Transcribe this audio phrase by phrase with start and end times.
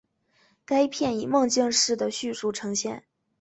[0.65, 3.03] 该片以梦境式的叙述呈现。